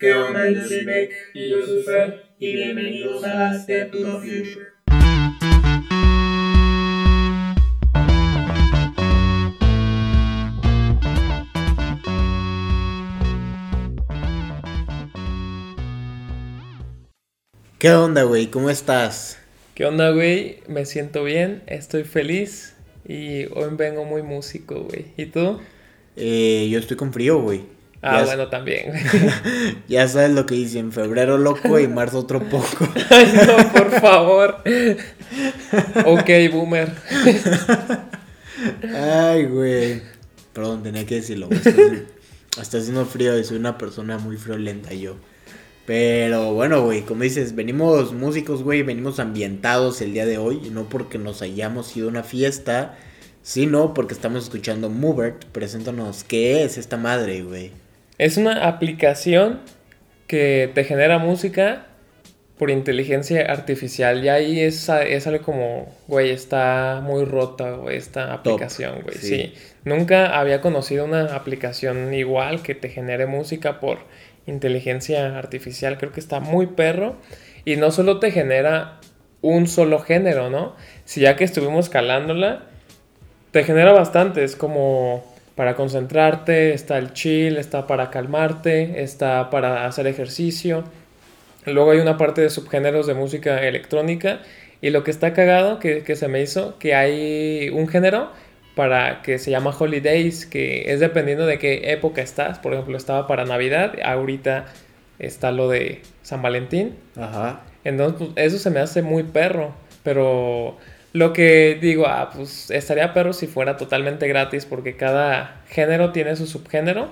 [0.00, 0.50] ¿Qué onda?
[0.50, 4.66] Yo soy Beck y yo soy Fer y bienvenidos a Step to the Future.
[17.78, 18.46] ¿Qué onda, güey?
[18.46, 19.38] ¿Cómo estás?
[19.74, 20.60] ¿Qué onda, güey?
[20.66, 22.74] Me siento bien, estoy feliz
[23.06, 25.08] y hoy vengo muy músico, güey.
[25.18, 25.60] ¿Y tú?
[26.16, 27.79] Eh, yo estoy con frío, güey.
[28.02, 28.92] Ah, bueno, también.
[29.88, 32.88] ya sabes lo que dicen, febrero loco y marzo otro poco.
[33.10, 34.56] Ay, no, por favor.
[36.06, 36.94] ok, boomer.
[38.94, 40.02] Ay, güey.
[40.54, 41.48] Perdón, tenía que decirlo.
[41.50, 45.16] Está, haciendo frío y soy una persona muy friolenta yo.
[45.84, 50.60] Pero bueno, güey, como dices, venimos músicos, güey, venimos ambientados el día de hoy.
[50.64, 52.98] Y no porque nos hayamos ido a una fiesta,
[53.42, 55.44] sino porque estamos escuchando Movert.
[55.46, 57.72] Preséntanos, ¿qué es esta madre, güey?
[58.20, 59.60] Es una aplicación
[60.26, 61.86] que te genera música
[62.58, 64.22] por inteligencia artificial.
[64.22, 69.16] Y ahí es, es algo como, güey, está muy rota, güey, esta aplicación, güey.
[69.16, 69.54] Sí.
[69.84, 74.00] Nunca había conocido una aplicación igual que te genere música por
[74.46, 75.96] inteligencia artificial.
[75.96, 77.16] Creo que está muy perro.
[77.64, 79.00] Y no solo te genera
[79.40, 80.76] un solo género, ¿no?
[81.06, 82.66] Si ya que estuvimos calándola,
[83.50, 84.44] te genera bastante.
[84.44, 85.24] Es como
[85.60, 90.84] para concentrarte, está el chill, está para calmarte, está para hacer ejercicio.
[91.66, 94.40] Luego hay una parte de subgéneros de música electrónica
[94.80, 98.30] y lo que está cagado que, que se me hizo, que hay un género
[98.74, 102.58] para que se llama Holidays, que es dependiendo de qué época estás.
[102.58, 104.64] Por ejemplo, estaba para Navidad, ahorita
[105.18, 106.96] está lo de San Valentín.
[107.18, 107.60] Ajá.
[107.84, 110.78] Entonces, pues, eso se me hace muy perro, pero
[111.12, 116.36] lo que digo, ah, pues estaría perro si fuera totalmente gratis porque cada género tiene
[116.36, 117.10] su subgénero.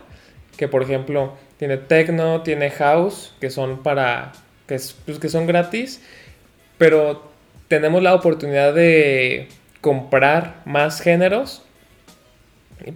[0.56, 4.32] Que por ejemplo tiene techno, tiene house, que son para.
[4.66, 6.02] que, pues, que son gratis.
[6.78, 7.30] Pero
[7.68, 9.48] tenemos la oportunidad de
[9.80, 11.62] comprar más géneros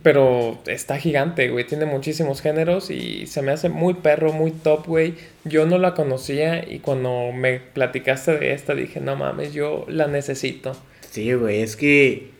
[0.02, 1.66] pero está gigante, güey.
[1.66, 5.14] Tiene muchísimos géneros y se me hace muy perro, muy top, güey.
[5.44, 10.06] Yo no la conocía y cuando me platicaste de esta dije, no mames, yo la
[10.06, 10.76] necesito.
[11.12, 12.30] Sí, güey, es que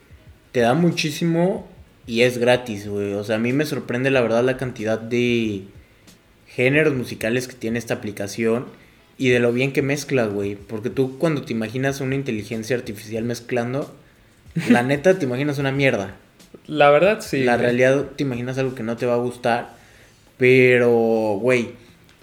[0.53, 1.69] te da muchísimo
[2.07, 3.13] y es gratis, güey.
[3.13, 5.65] O sea, a mí me sorprende la verdad la cantidad de
[6.47, 8.65] géneros musicales que tiene esta aplicación
[9.19, 10.55] y de lo bien que mezcla, güey.
[10.55, 13.95] Porque tú cuando te imaginas una inteligencia artificial mezclando,
[14.71, 16.17] la neta te imaginas una mierda.
[16.67, 17.45] La verdad, sí.
[17.45, 19.75] La realidad te imaginas algo que no te va a gustar.
[20.39, 21.73] Pero, güey,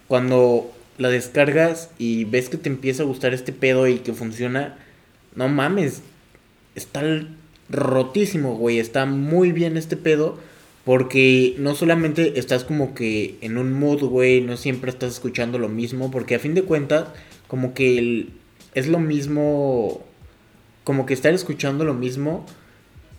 [0.07, 4.79] cuando la descargas y ves que te empieza a gustar este pedo y que funciona,
[5.35, 6.01] no mames,
[6.75, 7.01] está
[7.69, 8.79] rotísimo, güey.
[8.79, 10.37] Está muy bien este pedo.
[10.85, 15.69] Porque no solamente estás como que en un mood, güey, no siempre estás escuchando lo
[15.69, 17.09] mismo, porque a fin de cuentas,
[17.47, 18.27] como que
[18.73, 20.03] es lo mismo,
[20.83, 22.45] como que estar escuchando lo mismo,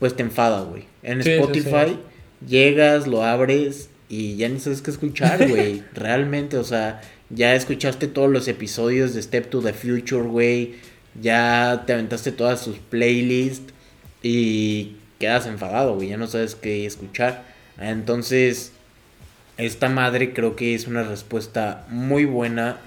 [0.00, 0.84] pues te enfada, güey.
[1.02, 1.96] En Spotify
[2.44, 5.84] llegas, lo abres y ya ni sabes qué escuchar, güey.
[5.94, 10.74] Realmente, o sea, ya escuchaste todos los episodios de Step to the Future, güey.
[11.20, 13.72] Ya te aventaste todas sus playlists
[14.22, 16.08] y quedas enfadado, güey.
[16.08, 17.44] Ya no sabes qué escuchar.
[17.78, 18.72] Entonces,
[19.56, 22.78] esta madre creo que es una respuesta muy buena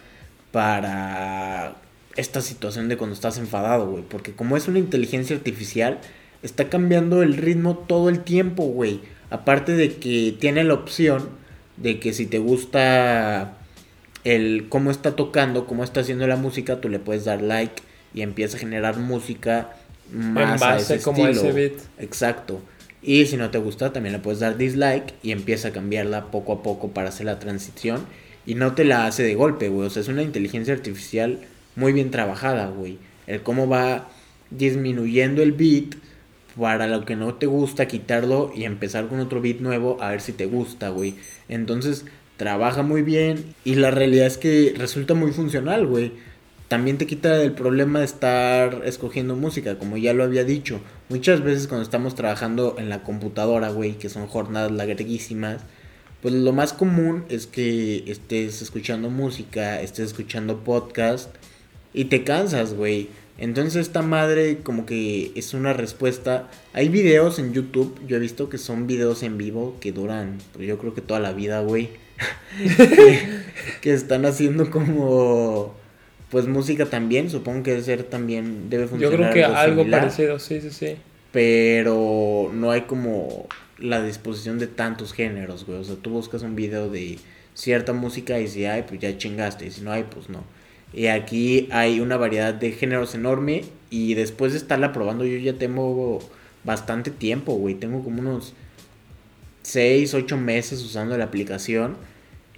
[0.51, 1.75] para
[2.15, 4.03] esta situación de cuando estás enfadado, güey.
[4.03, 5.99] Porque como es una inteligencia artificial,
[6.41, 9.01] está cambiando el ritmo todo el tiempo, güey.
[9.29, 11.29] Aparte de que tiene la opción
[11.77, 13.57] de que si te gusta
[14.23, 17.81] el cómo está tocando, cómo está haciendo la música, tú le puedes dar like
[18.13, 19.75] y empieza a generar música
[20.11, 21.49] más en base a ese como estilo.
[21.49, 21.81] Ese beat.
[21.99, 22.61] Exacto.
[23.01, 26.53] Y si no te gusta, también le puedes dar dislike y empieza a cambiarla poco
[26.53, 28.05] a poco para hacer la transición.
[28.45, 29.87] Y no te la hace de golpe, güey.
[29.87, 31.39] O sea, es una inteligencia artificial
[31.75, 32.97] muy bien trabajada, güey.
[33.27, 34.09] El cómo va
[34.49, 35.95] disminuyendo el beat
[36.59, 40.21] para lo que no te gusta, quitarlo y empezar con otro beat nuevo a ver
[40.21, 41.15] si te gusta, güey.
[41.49, 42.05] Entonces,
[42.37, 46.11] trabaja muy bien y la realidad es que resulta muy funcional, güey.
[46.73, 50.81] También te quita el problema de estar escogiendo música, como ya lo había dicho.
[51.07, 55.61] Muchas veces cuando estamos trabajando en la computadora, güey, que son jornadas larguísimas,
[56.23, 61.29] pues lo más común es que estés escuchando música, estés escuchando podcast
[61.93, 63.09] y te cansas, güey.
[63.37, 66.49] Entonces esta madre como que es una respuesta.
[66.73, 70.67] Hay videos en YouTube, yo he visto que son videos en vivo que duran, pues
[70.67, 71.91] yo creo que toda la vida, güey.
[73.81, 75.82] que, están haciendo como
[76.33, 79.19] pues música también, supongo que debe ser también debe funcionar.
[79.19, 80.95] Yo creo que algo, parecido, sí, sí, sí.
[81.31, 83.45] Pero no hay como
[83.77, 85.77] la disposición de tantos géneros, güey.
[85.77, 87.19] O sea, tú buscas un video de
[87.53, 90.43] cierta música y si hay, pues ya chingaste, y si no hay, pues no.
[90.91, 95.53] Y aquí hay una variedad de géneros enorme y después de estarla probando yo ya
[95.53, 96.27] tengo
[96.63, 97.75] bastante tiempo, güey.
[97.75, 98.55] Tengo como unos
[99.61, 101.95] 6, 8 meses usando la aplicación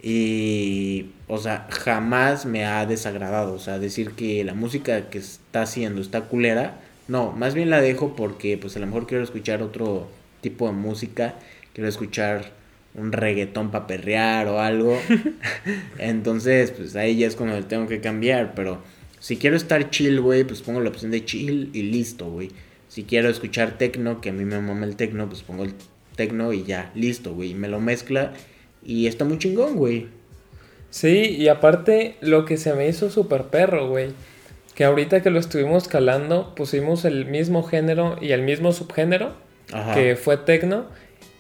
[0.07, 3.55] y, o sea, jamás me ha desagradado.
[3.55, 6.79] O sea, decir que la música que está haciendo está culera.
[7.07, 10.07] No, más bien la dejo porque pues a lo mejor quiero escuchar otro
[10.41, 11.33] tipo de música.
[11.73, 12.51] Quiero escuchar
[12.93, 14.95] un reggaetón para perrear o algo.
[15.97, 18.53] Entonces, pues ahí ya es cuando tengo que cambiar.
[18.53, 18.83] Pero
[19.19, 22.51] si quiero estar chill, güey, pues pongo la opción de chill y listo, güey.
[22.89, 25.73] Si quiero escuchar tecno, que a mí me mama el tecno, pues pongo el
[26.15, 27.55] tecno y ya, listo, güey.
[27.55, 28.33] Me lo mezcla
[28.85, 30.07] y está muy chingón, güey.
[30.89, 34.11] Sí, y aparte lo que se me hizo súper perro, güey.
[34.75, 39.33] Que ahorita que lo estuvimos calando, pusimos el mismo género y el mismo subgénero,
[39.93, 40.85] que fue tecno,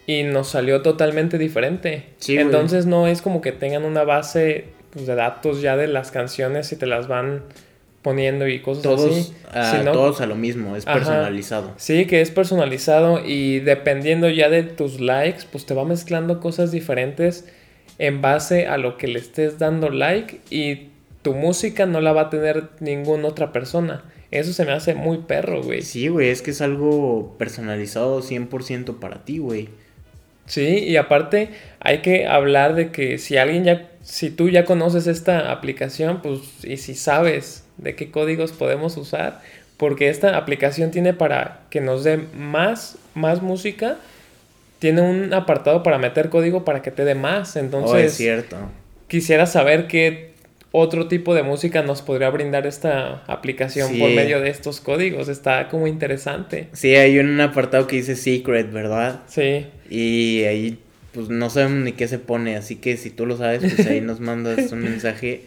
[0.07, 2.05] y nos salió totalmente diferente.
[2.17, 6.11] Sí, Entonces no es como que tengan una base pues, de datos ya de las
[6.11, 7.43] canciones y te las van
[8.05, 8.85] poniendo y cosas
[9.51, 9.83] así.
[9.83, 11.73] todos a lo mismo, es personalizado.
[11.77, 16.71] Sí, que es personalizado y dependiendo ya de tus likes, pues te va mezclando cosas
[16.71, 17.45] diferentes
[17.97, 20.89] en base a lo que le estés dando like y
[21.23, 24.03] tu música no la va a tener ninguna otra persona.
[24.29, 25.81] Eso se me hace muy perro, güey.
[25.81, 29.69] Sí, güey, es que es algo personalizado 100% para ti, güey.
[30.45, 31.49] Sí, y aparte
[31.79, 36.63] hay que hablar de que si alguien ya, si tú ya conoces esta aplicación, pues,
[36.63, 39.41] y si sabes de qué códigos podemos usar,
[39.77, 43.97] porque esta aplicación tiene para que nos dé más, más música,
[44.79, 47.91] tiene un apartado para meter código para que te dé más, entonces...
[47.91, 48.57] Oh, es cierto.
[49.07, 50.35] Quisiera saber qué
[50.77, 55.29] otro tipo de música nos podría brindar esta aplicación por medio de estos códigos.
[55.29, 56.67] Está como interesante.
[56.73, 59.21] Sí, hay un apartado que dice Secret, ¿verdad?
[59.27, 59.67] Sí.
[59.89, 60.79] Y ahí
[61.13, 64.01] pues no sabemos ni qué se pone, así que si tú lo sabes, pues ahí
[64.01, 65.43] nos mandas un mensaje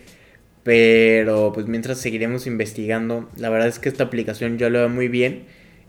[0.69, 5.09] pero pues mientras seguiremos investigando, la verdad es que esta aplicación yo lo veo muy
[5.09, 5.44] bien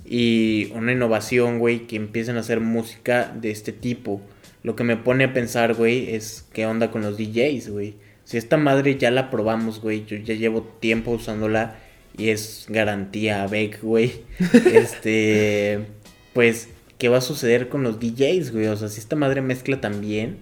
[0.05, 4.21] y una innovación, güey, que empiecen a hacer música de este tipo.
[4.63, 7.95] Lo que me pone a pensar, güey, es qué onda con los DJs, güey.
[8.23, 11.75] Si esta madre ya la probamos, güey, yo ya llevo tiempo usándola
[12.17, 14.21] y es garantía Beck, güey.
[14.71, 15.87] este,
[16.31, 18.67] pues, ¿qué va a suceder con los DJs, güey?
[18.67, 20.37] O sea, si esta madre mezcla también,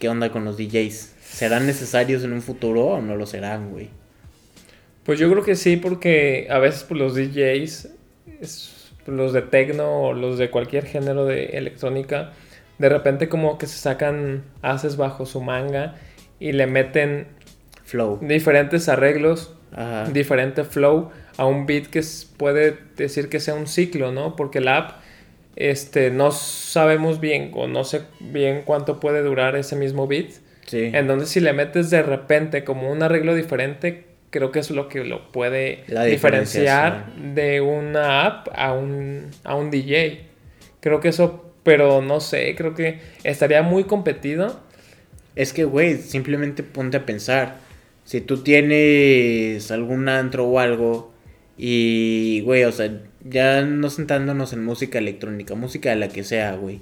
[0.00, 1.14] ¿qué onda con los DJs?
[1.30, 3.90] ¿Serán necesarios en un futuro o no lo serán, güey?
[5.04, 7.88] Pues yo creo que sí, porque a veces pues, los DJs,
[9.06, 12.32] los de techno o los de cualquier género de electrónica,
[12.78, 15.94] de repente como que se sacan haces bajo su manga
[16.40, 17.26] y le meten
[17.84, 18.18] flow.
[18.20, 19.54] Diferentes arreglos,
[20.12, 22.02] diferente flow a un beat que
[22.36, 24.36] puede decir que sea un ciclo, ¿no?
[24.36, 25.00] Porque la app
[25.56, 30.32] este, no sabemos bien o no sé bien cuánto puede durar ese mismo beat
[30.72, 34.88] en donde si le metes de repente como un arreglo diferente, creo que es lo
[34.88, 40.26] que lo puede diferenciar de una app a un, a un DJ.
[40.80, 44.60] Creo que eso, pero no sé, creo que estaría muy competido.
[45.34, 47.58] Es que, güey, simplemente ponte a pensar.
[48.04, 51.12] Si tú tienes algún antro o algo
[51.56, 52.90] y, güey, o sea,
[53.22, 56.80] ya no sentándonos en música electrónica, música de la que sea, güey,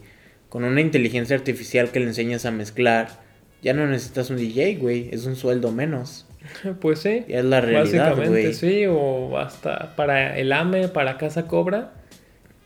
[0.48, 3.25] con una inteligencia artificial que le enseñas a mezclar
[3.62, 6.26] ya no necesitas un DJ, güey, es un sueldo menos.
[6.81, 7.25] Pues sí.
[7.29, 11.93] Ya es la realidad, Básicamente sí, o hasta para el AME, para Casa Cobra,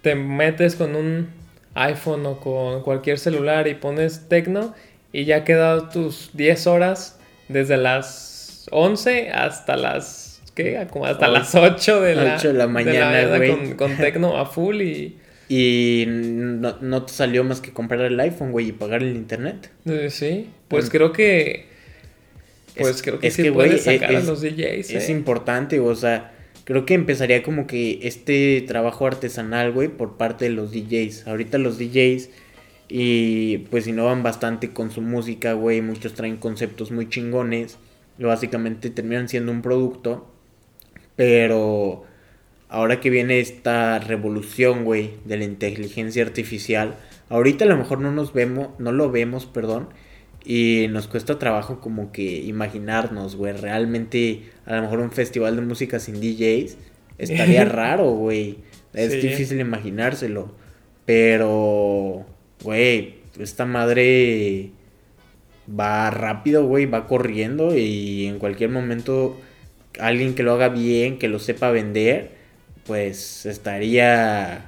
[0.02, 1.28] te metes con un
[1.74, 4.74] iPhone o con cualquier celular y pones Tecno
[5.12, 7.18] y ya quedado tus 10 horas
[7.48, 10.86] desde las 11 hasta las ¿qué?
[10.90, 13.50] Como hasta las 8 de la, 8 de la mañana, güey.
[13.50, 15.16] Con, con Tecno a full y
[15.50, 19.72] y no, te salió más que comprar el iPhone, güey, y pagar el internet.
[19.84, 21.66] Eh, sí, pues creo que.
[22.78, 24.90] Pues creo que es sí que, puedes sacar a los DJs.
[24.90, 25.12] Es eh.
[25.12, 26.32] importante, o sea,
[26.64, 31.26] creo que empezaría como que este trabajo artesanal, güey, por parte de los DJs.
[31.26, 32.30] Ahorita los DJs
[32.88, 35.82] y pues innovan bastante con su música, güey.
[35.82, 37.76] Muchos traen conceptos muy chingones.
[38.18, 40.30] Y básicamente terminan siendo un producto.
[41.16, 42.04] Pero
[42.68, 46.94] ahora que viene esta revolución, güey, de la inteligencia artificial,
[47.28, 49.88] ahorita a lo mejor no nos vemos, no lo vemos, perdón,
[50.44, 55.62] y nos cuesta trabajo como que imaginarnos, güey, realmente a lo mejor un festival de
[55.62, 56.76] música sin DJs
[57.18, 58.58] estaría raro, güey.
[58.92, 60.52] Es difícil imaginárselo,
[61.04, 62.26] pero
[62.62, 64.70] güey, esta madre
[65.68, 69.40] va rápido, güey, va corriendo y en cualquier momento
[69.98, 72.32] alguien que lo haga bien, que lo sepa vender,
[72.86, 74.66] pues estaría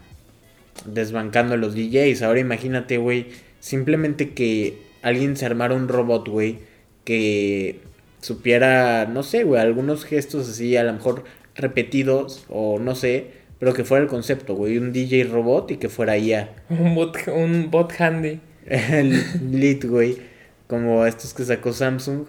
[0.85, 2.23] desbancando a los DJs.
[2.23, 3.29] Ahora imagínate, güey,
[3.61, 6.59] simplemente que alguien se armara un robot, güey,
[7.04, 7.80] que
[8.21, 13.26] supiera, no sé, güey, algunos gestos así, a lo mejor repetidos o no sé,
[13.59, 16.54] pero que fuera el concepto, güey, un DJ robot y que fuera IA.
[16.71, 18.40] Un bot, un bot handy.
[18.66, 20.18] el lead, güey,
[20.66, 22.26] como estos que sacó Samsung.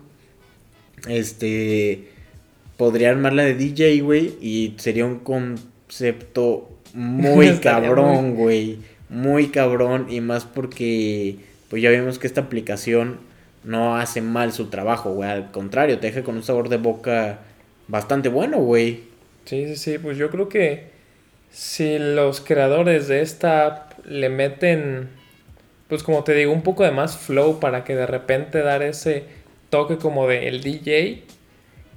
[1.08, 2.10] Este
[2.78, 8.80] podría armarla de DJ, güey, y sería un concepto muy cabrón, güey.
[9.10, 11.38] Muy cabrón y más porque
[11.74, 13.18] pues ya vimos que esta aplicación
[13.64, 17.40] no hace mal su trabajo, güey, al contrario, te deja con un sabor de boca
[17.88, 19.06] bastante bueno, güey.
[19.46, 20.90] Sí, sí, sí, pues yo creo que
[21.50, 25.10] si los creadores de esta app le meten,
[25.88, 29.24] pues como te digo, un poco de más flow para que de repente dar ese
[29.72, 31.24] toque como de el DJ,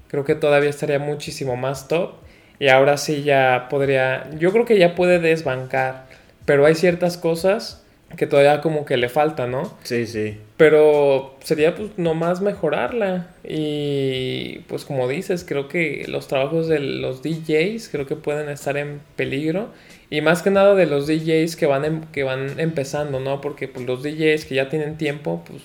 [0.09, 2.12] creo que todavía estaría muchísimo más top.
[2.59, 6.06] Y ahora sí ya podría, yo creo que ya puede desbancar,
[6.47, 7.83] pero hay ciertas cosas
[8.16, 9.76] que todavía como que le falta, ¿no?
[9.82, 10.38] Sí, sí.
[10.56, 13.28] Pero sería pues nomás mejorarla.
[13.46, 18.76] Y pues como dices, creo que los trabajos de los DJs creo que pueden estar
[18.76, 19.68] en peligro.
[20.08, 23.40] Y más que nada de los DJs que van, em- que van empezando, ¿no?
[23.40, 25.62] Porque pues, los DJs que ya tienen tiempo, pues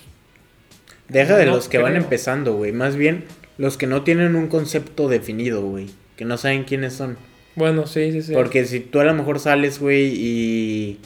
[1.08, 3.24] Deja de No los que van empezando, güey, más bien
[3.58, 7.16] los que no tienen un concepto definido, güey, que no saben quiénes son.
[7.54, 8.32] bueno, sí, sí, sí.
[8.32, 10.98] Porque si tú a lo mejor sales, güey, y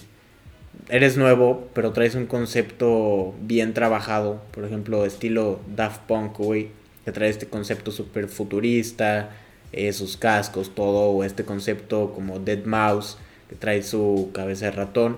[0.88, 6.68] eres nuevo, pero traes un concepto bien trabajado, por ejemplo, estilo Daft Punk, güey,
[7.04, 9.30] que trae este concepto súper futurista,
[9.72, 14.72] eh, sus cascos, todo, o este concepto como Dead Mouse, que trae su cabeza de
[14.72, 15.16] ratón,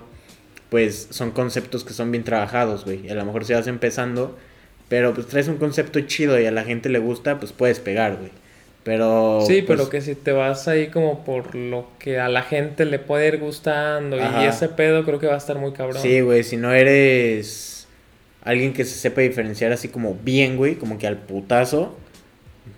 [0.69, 4.37] pues son conceptos que son bien trabajados, güey, a lo mejor si vas empezando,
[4.87, 8.17] pero pues traes un concepto chido y a la gente le gusta, pues puedes pegar,
[8.17, 8.31] güey.
[8.83, 12.43] Pero Sí, pues, pero que si te vas ahí como por lo que a la
[12.43, 16.01] gente le puede ir gustando y ese pedo creo que va a estar muy cabrón.
[16.01, 17.87] Sí, güey, si no eres
[18.43, 21.97] alguien que se sepa diferenciar así como bien, güey, como que al putazo,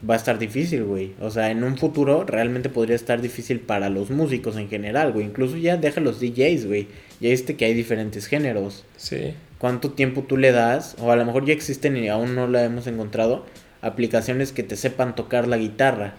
[0.09, 1.13] va a estar difícil, güey.
[1.19, 5.25] O sea, en un futuro realmente podría estar difícil para los músicos en general, güey.
[5.25, 6.87] Incluso ya deja los DJs, güey.
[7.19, 8.85] Ya viste que hay diferentes géneros.
[8.97, 9.33] Sí.
[9.59, 10.95] ¿Cuánto tiempo tú le das?
[10.99, 13.45] O a lo mejor ya existen y aún no la hemos encontrado.
[13.81, 16.13] Aplicaciones que te sepan tocar la guitarra.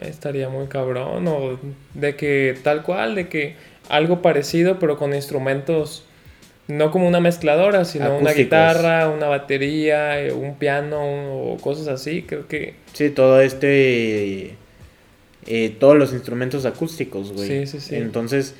[0.00, 1.26] Estaría muy cabrón.
[1.28, 1.58] O
[1.94, 3.56] de que tal cual, de que
[3.88, 6.04] algo parecido pero con instrumentos
[6.68, 12.22] no como una mezcladora, sino una guitarra, una batería, eh, un piano o cosas así.
[12.22, 14.56] Creo que Sí, todo este.
[15.46, 17.48] eh, todos los instrumentos acústicos, güey.
[17.48, 17.96] Sí, sí, sí.
[17.96, 18.54] Entonces,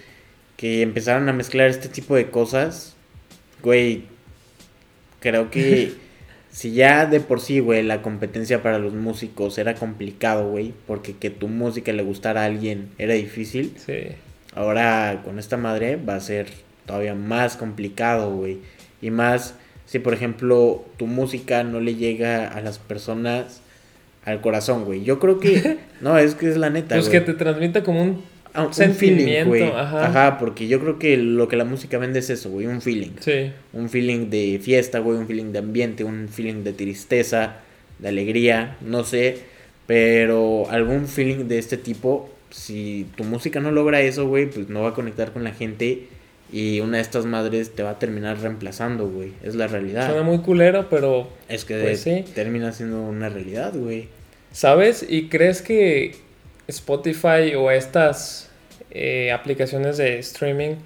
[0.57, 2.95] que empezaron a mezclar este tipo de cosas,
[3.63, 4.05] güey.
[5.21, 5.93] Creo que
[6.53, 11.15] si ya de por sí, güey, la competencia para los músicos era complicado, güey, porque
[11.17, 13.75] que tu música le gustara a alguien era difícil.
[13.77, 14.09] sí.
[14.55, 16.47] Ahora con esta madre va a ser
[16.85, 18.59] todavía más complicado, güey.
[19.01, 19.55] Y más
[19.87, 23.63] si, por ejemplo, tu música no le llega a las personas
[24.27, 25.05] al corazón, güey.
[25.05, 25.79] Yo creo que...
[26.03, 27.21] No, es que es la neta, Pues güey.
[27.21, 28.23] que te transmita como un...
[28.55, 29.63] Ah, un feeling, güey.
[29.63, 30.07] ajá.
[30.07, 30.39] Ajá.
[30.39, 32.67] porque yo creo que lo que la música vende es eso, güey.
[32.67, 33.13] Un feeling.
[33.21, 33.51] Sí.
[33.73, 35.19] Un feeling de fiesta, güey.
[35.19, 36.05] Un feeling de ambiente.
[36.05, 37.57] Un feeling de tristeza.
[37.99, 38.77] De alegría.
[38.83, 39.39] No sé.
[39.87, 42.31] Pero algún feeling de este tipo.
[42.51, 44.47] Si tu música no logra eso, güey.
[44.51, 46.07] Pues no va a conectar con la gente.
[46.53, 49.33] Y una de estas madres te va a terminar reemplazando, güey.
[49.43, 50.09] Es la realidad.
[50.09, 52.25] Suena muy culero, pero Es que Pues sí.
[52.35, 54.09] termina siendo una realidad, güey.
[54.53, 55.07] ¿Sabes?
[55.09, 56.15] ¿Y crees que
[56.73, 58.51] Spotify o estas
[58.91, 60.77] eh, aplicaciones de streaming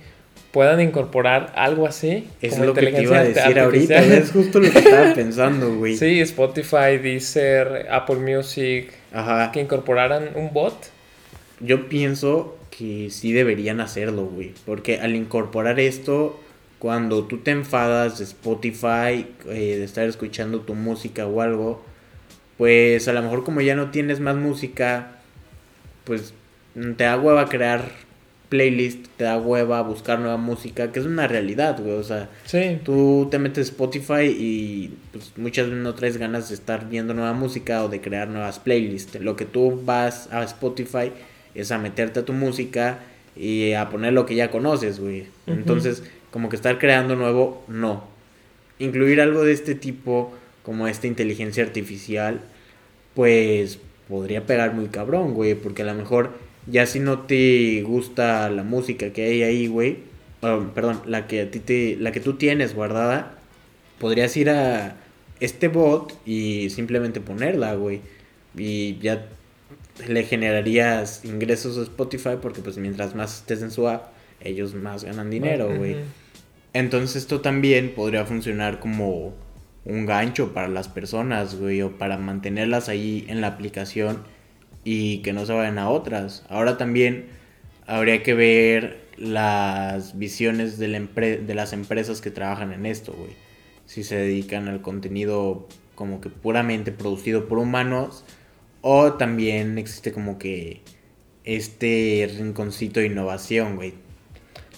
[0.53, 2.29] puedan incorporar algo así?
[2.41, 4.03] Es como lo que te iba a decir ahorita.
[4.03, 5.97] Es justo lo que estaba pensando, güey.
[5.97, 9.53] Sí, Spotify, Deezer, Apple Music, Ajá.
[9.53, 10.75] que incorporaran un bot.
[11.61, 14.53] Yo pienso que sí deberían hacerlo, güey.
[14.65, 16.41] Porque al incorporar esto,
[16.79, 21.83] cuando tú te enfadas de Spotify, eh, de estar escuchando tu música o algo,
[22.57, 25.16] pues a lo mejor como ya no tienes más música,
[26.07, 26.33] pues
[26.75, 27.91] te da hueva crear
[28.49, 31.97] playlist, te da hueva buscar nueva música, que es una realidad, güey.
[31.97, 36.49] O sea, Sí, tú te metes a Spotify y pues, muchas veces no traes ganas
[36.49, 39.21] de estar viendo nueva música o de crear nuevas playlists.
[39.21, 41.13] Lo que tú vas a Spotify
[41.55, 43.01] es a meterte a tu música
[43.35, 45.27] y a poner lo que ya conoces, güey.
[45.47, 48.05] Entonces, como que estar creando nuevo, no.
[48.79, 50.33] Incluir algo de este tipo,
[50.63, 52.41] como esta inteligencia artificial,
[53.15, 55.55] pues podría pegar muy cabrón, güey.
[55.55, 56.33] Porque a lo mejor
[56.67, 59.99] ya si no te gusta la música que hay ahí, güey.
[60.43, 63.39] ah, perdón, la que a ti te, la que tú tienes guardada,
[63.99, 64.97] podrías ir a
[65.41, 68.01] este bot y simplemente ponerla, güey.
[68.57, 69.27] Y ya
[70.09, 75.05] le generarías ingresos a Spotify porque pues mientras más estés en su app, ellos más
[75.05, 75.97] ganan dinero, güey.
[76.73, 79.35] Entonces esto también podría funcionar como
[79.87, 84.25] un gancho para las personas, güey, o para mantenerlas ahí en la aplicación
[84.85, 86.45] y que no se vayan a otras.
[86.49, 87.27] Ahora también
[87.87, 93.31] habría que ver las visiones de, la de las empresas que trabajan en esto, güey.
[93.87, 98.25] Si se dedican al contenido como que puramente producido por humanos
[98.83, 100.83] o también existe como que
[101.45, 103.95] este rinconcito de innovación, güey.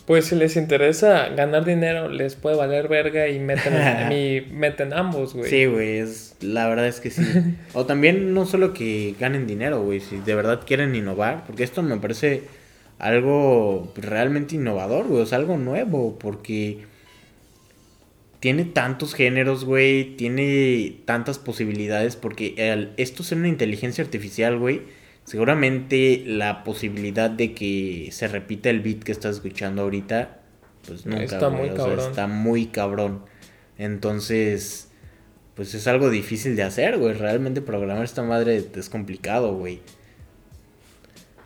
[0.08, 5.34] Pues si les interesa ganar dinero, les puede valer verga y meten, y meten ambos,
[5.34, 5.50] güey.
[5.50, 7.22] Sí, güey, es, la verdad es que sí.
[7.74, 11.82] o también no solo que ganen dinero, güey, si de verdad quieren innovar, porque esto
[11.82, 12.44] me parece
[12.98, 16.86] algo realmente innovador, güey, o sea, algo nuevo, porque
[18.40, 24.84] tiene tantos géneros, güey, tiene tantas posibilidades, porque el, esto es una inteligencia artificial, güey,
[25.28, 30.38] seguramente la posibilidad de que se repita el beat que estás escuchando ahorita,
[30.86, 31.98] pues nunca, está muy cabrón.
[31.98, 33.24] está muy cabrón.
[33.76, 34.90] Entonces,
[35.54, 39.82] pues es algo difícil de hacer, güey, realmente programar esta madre es complicado, güey.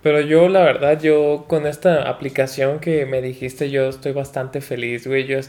[0.01, 5.09] Pero yo, la verdad, yo con esta aplicación que me dijiste, yo estoy bastante feliz,
[5.09, 5.27] güey.
[5.27, 5.41] Yo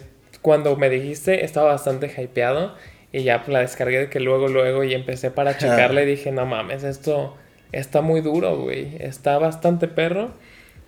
[0.41, 2.73] cuando me dijiste estaba bastante hypeado
[3.11, 6.47] y ya la descargué de que luego, luego y empecé para checarle y dije, no
[6.47, 7.37] mames, esto
[7.73, 8.95] está muy duro, güey.
[8.99, 10.31] Está bastante perro.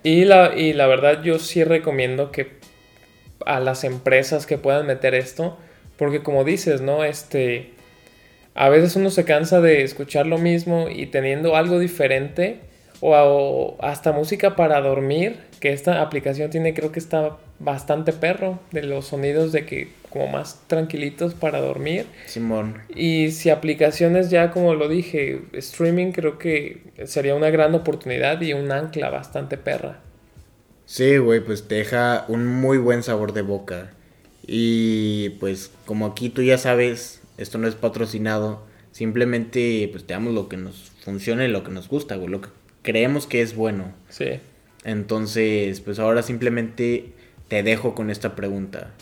[0.03, 2.51] Y la, y la verdad yo sí recomiendo que
[3.45, 5.57] a las empresas que puedan meter esto,
[5.97, 7.03] porque como dices, ¿no?
[7.03, 7.71] Este,
[8.53, 12.59] a veces uno se cansa de escuchar lo mismo y teniendo algo diferente
[13.01, 18.83] o, hasta música para dormir, que esta aplicación tiene creo que está bastante perro de
[18.83, 22.05] los sonidos de que como más tranquilitos para dormir.
[22.25, 22.77] Simón.
[22.95, 28.53] Y si aplicaciones ya como lo dije, streaming creo que sería una gran oportunidad y
[28.53, 29.99] un ancla bastante perra.
[30.85, 33.91] Sí, güey, pues te deja un muy buen sabor de boca.
[34.47, 40.33] Y pues como aquí tú ya sabes, esto no es patrocinado, simplemente pues te damos
[40.33, 42.49] lo que nos funcione, lo que nos gusta, güey, lo que
[42.83, 43.93] creemos que es bueno.
[44.07, 44.39] Sí.
[44.85, 47.11] Entonces, pues ahora simplemente
[47.49, 48.93] te dejo con esta pregunta.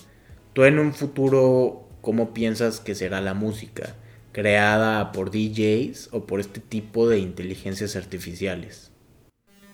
[0.54, 3.96] ¿Tú en un futuro cómo piensas que será la música?
[4.34, 8.92] ¿Creada por DJs o por este tipo de inteligencias artificiales?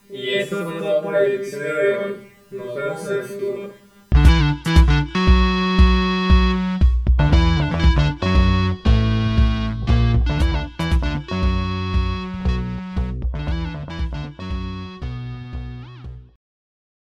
[0.09, 2.15] Y eso es todo por el de hoy.
[2.51, 3.88] Nos vemos en el futuro.